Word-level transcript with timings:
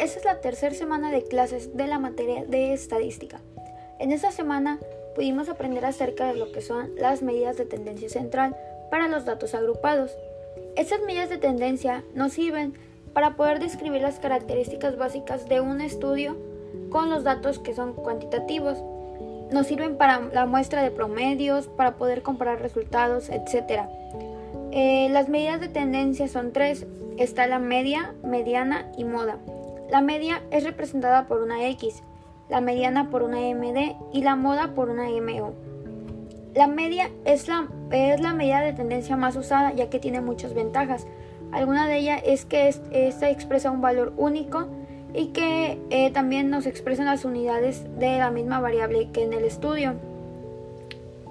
esta 0.00 0.18
es 0.18 0.24
la 0.24 0.40
tercera 0.40 0.74
semana 0.74 1.10
de 1.10 1.24
clases 1.24 1.76
de 1.76 1.86
la 1.86 1.98
materia 1.98 2.44
de 2.46 2.72
estadística. 2.72 3.40
En 3.98 4.12
esta 4.12 4.32
semana 4.32 4.78
pudimos 5.14 5.50
aprender 5.50 5.84
acerca 5.84 6.26
de 6.26 6.38
lo 6.38 6.52
que 6.52 6.62
son 6.62 6.90
las 6.96 7.20
medidas 7.20 7.58
de 7.58 7.66
tendencia 7.66 8.08
central 8.08 8.56
para 8.90 9.08
los 9.08 9.26
datos 9.26 9.54
agrupados. 9.54 10.16
Estas 10.74 11.00
medidas 11.02 11.28
de 11.28 11.36
tendencia 11.36 12.02
nos 12.14 12.32
sirven 12.32 12.72
para 13.12 13.36
poder 13.36 13.60
describir 13.60 14.00
las 14.00 14.18
características 14.18 14.96
básicas 14.96 15.46
de 15.50 15.60
un 15.60 15.82
estudio 15.82 16.34
con 16.88 17.10
los 17.10 17.22
datos 17.22 17.58
que 17.58 17.74
son 17.74 17.92
cuantitativos. 17.92 18.82
Nos 19.52 19.66
sirven 19.66 19.98
para 19.98 20.20
la 20.32 20.46
muestra 20.46 20.82
de 20.82 20.90
promedios, 20.90 21.68
para 21.68 21.96
poder 21.96 22.22
comparar 22.22 22.62
resultados, 22.62 23.28
etc. 23.28 23.82
Eh, 24.72 25.08
las 25.10 25.28
medidas 25.28 25.60
de 25.60 25.68
tendencia 25.68 26.26
son 26.26 26.52
tres. 26.52 26.86
Está 27.18 27.46
la 27.46 27.58
media, 27.58 28.14
mediana 28.22 28.90
y 28.96 29.04
moda. 29.04 29.36
La 29.90 30.02
media 30.02 30.42
es 30.52 30.62
representada 30.62 31.26
por 31.26 31.42
una 31.42 31.66
X, 31.68 32.04
la 32.48 32.60
mediana 32.60 33.10
por 33.10 33.24
una 33.24 33.38
MD 33.38 33.96
y 34.12 34.22
la 34.22 34.36
moda 34.36 34.72
por 34.74 34.88
una 34.88 35.08
MO. 35.08 35.52
La 36.54 36.68
media 36.68 37.10
es 37.24 37.48
la, 37.48 37.68
es 37.90 38.20
la 38.20 38.32
medida 38.32 38.60
de 38.60 38.72
tendencia 38.72 39.16
más 39.16 39.34
usada 39.34 39.72
ya 39.72 39.90
que 39.90 39.98
tiene 39.98 40.20
muchas 40.20 40.54
ventajas. 40.54 41.06
Alguna 41.50 41.88
de 41.88 41.98
ellas 41.98 42.22
es 42.24 42.44
que 42.44 42.68
esta 42.68 43.30
expresa 43.30 43.72
un 43.72 43.80
valor 43.80 44.12
único 44.16 44.68
y 45.12 45.28
que 45.28 45.80
eh, 45.90 46.10
también 46.12 46.50
nos 46.50 46.66
expresan 46.66 47.06
las 47.06 47.24
unidades 47.24 47.84
de 47.98 48.18
la 48.18 48.30
misma 48.30 48.60
variable 48.60 49.10
que 49.12 49.24
en 49.24 49.32
el 49.32 49.44
estudio. 49.44 49.94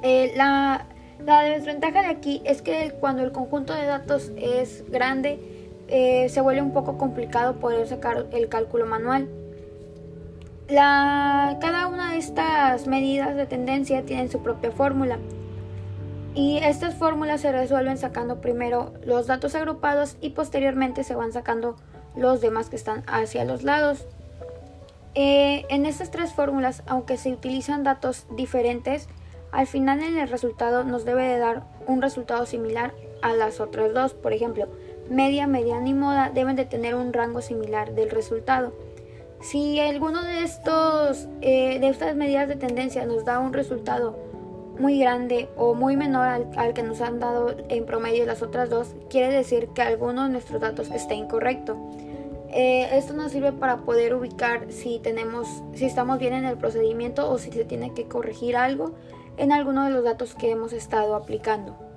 Eh, 0.03 0.33
la, 0.35 0.85
la, 1.25 1.43
desventaja 1.43 2.01
de 2.01 2.07
aquí 2.07 2.41
es 2.43 2.61
que 2.61 2.93
cuando 2.99 3.23
el 3.23 3.31
conjunto 3.31 3.73
de 3.73 3.85
datos 3.85 4.31
es 4.37 4.83
grande, 4.89 5.58
eh, 5.89 6.29
se 6.29 6.41
vuelve 6.41 6.61
un 6.61 6.73
poco 6.73 6.97
complicado 6.97 7.55
poder 7.55 7.87
sacar 7.87 8.27
el 8.31 8.47
cálculo 8.49 8.85
manual. 8.85 9.27
Cada 10.67 11.87
una 11.87 12.11
de 12.11 12.19
estas 12.19 12.85
medidas 12.85 13.35
de 13.35 13.47
tendencia 13.47 14.03
tienen 14.05 14.29
su 14.29 14.43
propia 14.43 14.71
fórmula 14.71 15.17
y 16.35 16.57
estas 16.57 16.95
fórmulas 16.95 17.41
se 17.41 17.51
resuelven 17.51 17.97
sacando 17.97 18.39
primero 18.39 18.93
los 19.03 19.25
datos 19.25 19.55
agrupados 19.55 20.15
y 20.21 20.29
posteriormente 20.29 21.03
se 21.03 21.15
van 21.15 21.33
sacando 21.33 21.75
los 22.15 22.39
demás 22.39 22.69
que 22.69 22.75
están 22.75 23.03
hacia 23.07 23.45
los 23.45 23.63
lados. 23.63 24.05
Eh, 25.15 25.65
en 25.69 25.85
estas 25.85 26.11
tres 26.11 26.33
fórmulas, 26.33 26.83
aunque 26.85 27.17
se 27.17 27.33
utilizan 27.33 27.83
datos 27.83 28.27
diferentes, 28.37 29.09
al 29.51 29.65
final 29.65 30.03
en 30.03 30.17
el 30.17 30.29
resultado 30.29 30.83
nos 30.83 31.03
debe 31.03 31.27
de 31.27 31.39
dar 31.39 31.63
un 31.87 32.01
resultado 32.01 32.45
similar 32.45 32.93
a 33.21 33.33
las 33.33 33.59
otras 33.59 33.93
dos. 33.93 34.13
Por 34.13 34.33
ejemplo, 34.33 34.67
media, 35.09 35.47
mediana 35.47 35.89
y 35.89 35.93
moda 35.93 36.31
deben 36.33 36.55
de 36.55 36.65
tener 36.65 36.95
un 36.95 37.13
rango 37.13 37.41
similar 37.41 37.93
del 37.93 38.09
resultado. 38.09 38.73
Si 39.41 39.79
alguno 39.79 40.21
de 40.21 40.43
estos 40.43 41.27
eh, 41.41 41.79
de 41.79 41.87
estas 41.87 42.15
medidas 42.15 42.47
de 42.47 42.55
tendencia 42.55 43.05
nos 43.05 43.23
da 43.25 43.39
un 43.39 43.53
resultado 43.53 44.17
muy 44.79 44.99
grande 44.99 45.49
o 45.57 45.73
muy 45.73 45.97
menor 45.97 46.27
al, 46.55 46.73
que 46.73 46.83
nos 46.83 47.01
han 47.01 47.19
dado 47.19 47.55
en 47.69 47.85
promedio 47.85 48.25
las 48.25 48.41
otras 48.41 48.69
dos, 48.69 48.95
quiere 49.09 49.33
decir 49.33 49.69
que 49.69 49.81
alguno 49.81 50.23
de 50.23 50.29
nuestros 50.29 50.61
datos 50.61 50.89
está 50.89 51.13
incorrecto. 51.13 51.77
Eh, 52.51 52.89
esto 52.97 53.13
nos 53.13 53.31
sirve 53.31 53.51
para 53.51 53.77
poder 53.77 54.15
ubicar 54.15 54.71
si 54.71 54.99
tenemos, 54.99 55.47
si 55.73 55.85
estamos 55.85 56.17
bien 56.17 56.33
en 56.33 56.45
el 56.45 56.57
procedimiento 56.57 57.29
o 57.29 57.37
si 57.37 57.51
se 57.51 57.65
tiene 57.65 57.93
que 57.93 58.07
corregir 58.07 58.57
algo 58.57 58.93
en 59.37 59.51
alguno 59.51 59.85
de 59.85 59.91
los 59.91 60.03
datos 60.03 60.33
que 60.33 60.51
hemos 60.51 60.73
estado 60.73 61.15
aplicando. 61.15 61.88